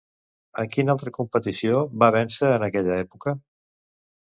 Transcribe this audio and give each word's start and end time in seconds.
En 0.61 0.71
quina 0.75 0.91
altra 0.93 1.13
competició 1.17 1.83
va 2.05 2.11
vèncer 2.17 2.51
en 2.57 2.67
aquella 2.71 2.99
època? 3.05 3.39